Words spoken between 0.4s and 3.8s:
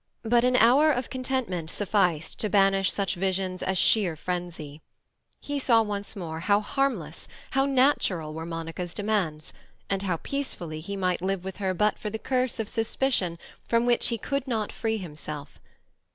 an hour of contentment sufficed to banish such visions as